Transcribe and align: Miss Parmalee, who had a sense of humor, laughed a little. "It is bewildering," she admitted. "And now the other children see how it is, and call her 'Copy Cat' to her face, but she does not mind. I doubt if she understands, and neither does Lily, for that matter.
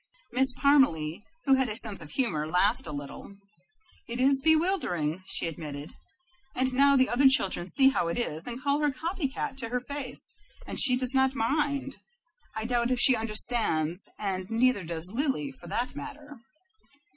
Miss 0.31 0.51
Parmalee, 0.55 1.21
who 1.45 1.53
had 1.53 1.69
a 1.69 1.75
sense 1.75 2.01
of 2.01 2.09
humor, 2.09 2.47
laughed 2.47 2.87
a 2.87 2.91
little. 2.91 3.35
"It 4.07 4.19
is 4.19 4.41
bewildering," 4.41 5.21
she 5.27 5.45
admitted. 5.45 5.93
"And 6.55 6.73
now 6.73 6.95
the 6.95 7.07
other 7.07 7.27
children 7.29 7.67
see 7.67 7.89
how 7.89 8.07
it 8.07 8.17
is, 8.17 8.47
and 8.47 8.59
call 8.59 8.79
her 8.79 8.89
'Copy 8.89 9.27
Cat' 9.27 9.59
to 9.59 9.69
her 9.69 9.79
face, 9.79 10.33
but 10.65 10.79
she 10.79 10.95
does 10.97 11.13
not 11.13 11.35
mind. 11.35 11.97
I 12.55 12.65
doubt 12.65 12.89
if 12.89 12.99
she 12.99 13.15
understands, 13.15 14.09
and 14.17 14.49
neither 14.49 14.83
does 14.83 15.11
Lily, 15.13 15.51
for 15.51 15.67
that 15.67 15.95
matter. 15.95 16.39